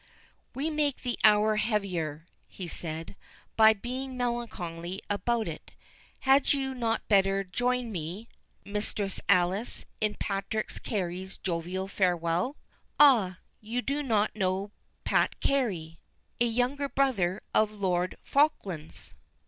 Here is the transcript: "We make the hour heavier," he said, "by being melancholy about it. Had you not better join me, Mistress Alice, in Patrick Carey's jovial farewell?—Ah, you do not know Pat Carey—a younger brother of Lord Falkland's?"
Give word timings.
"We 0.55 0.71
make 0.71 1.03
the 1.03 1.19
hour 1.23 1.57
heavier," 1.57 2.25
he 2.47 2.67
said, 2.67 3.15
"by 3.55 3.73
being 3.73 4.17
melancholy 4.17 4.99
about 5.11 5.47
it. 5.47 5.73
Had 6.21 6.53
you 6.53 6.73
not 6.73 7.07
better 7.07 7.43
join 7.43 7.91
me, 7.91 8.27
Mistress 8.65 9.21
Alice, 9.29 9.85
in 9.99 10.15
Patrick 10.15 10.71
Carey's 10.81 11.37
jovial 11.37 11.87
farewell?—Ah, 11.87 13.37
you 13.59 13.83
do 13.83 14.01
not 14.01 14.35
know 14.35 14.71
Pat 15.03 15.39
Carey—a 15.39 16.45
younger 16.47 16.89
brother 16.89 17.43
of 17.53 17.71
Lord 17.71 18.17
Falkland's?" 18.23 19.13